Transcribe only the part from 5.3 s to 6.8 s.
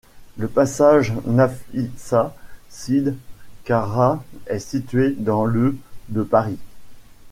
le de Paris.